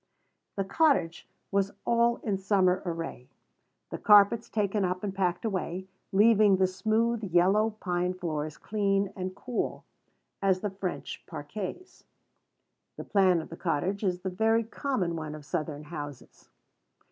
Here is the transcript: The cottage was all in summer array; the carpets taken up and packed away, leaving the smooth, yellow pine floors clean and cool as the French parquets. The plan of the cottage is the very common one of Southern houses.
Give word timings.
The 0.55 0.63
cottage 0.63 1.27
was 1.51 1.73
all 1.85 2.17
in 2.23 2.35
summer 2.39 2.81
array; 2.87 3.29
the 3.91 3.99
carpets 3.99 4.49
taken 4.49 4.83
up 4.83 5.03
and 5.03 5.13
packed 5.13 5.45
away, 5.45 5.85
leaving 6.11 6.57
the 6.57 6.65
smooth, 6.65 7.23
yellow 7.25 7.75
pine 7.79 8.15
floors 8.15 8.57
clean 8.57 9.13
and 9.15 9.35
cool 9.35 9.83
as 10.41 10.61
the 10.61 10.71
French 10.71 11.23
parquets. 11.27 12.05
The 12.97 13.03
plan 13.03 13.41
of 13.41 13.49
the 13.49 13.57
cottage 13.57 14.03
is 14.03 14.21
the 14.21 14.31
very 14.31 14.63
common 14.63 15.15
one 15.15 15.35
of 15.35 15.45
Southern 15.45 15.83
houses. 15.83 16.49